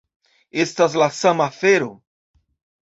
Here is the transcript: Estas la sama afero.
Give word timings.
Estas 0.63 0.97
la 1.03 1.11
sama 1.19 1.49
afero. 1.55 1.95